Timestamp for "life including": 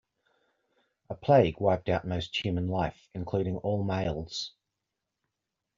2.67-3.57